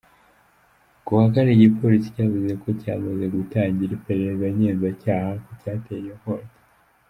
[1.05, 6.53] Ku wa kane, igipolisi cyavuze ko cyamaze gutangira iperereza ngenzacyaha ku cyateye iyo nkongi.